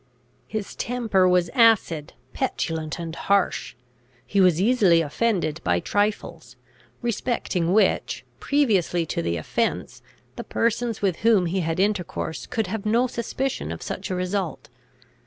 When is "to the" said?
9.05-9.37